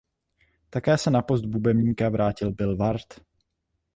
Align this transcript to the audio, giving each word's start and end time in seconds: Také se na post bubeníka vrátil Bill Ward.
Také 0.69 0.97
se 0.97 1.11
na 1.11 1.21
post 1.21 1.41
bubeníka 1.45 2.09
vrátil 2.09 2.51
Bill 2.51 2.77
Ward. 2.77 3.13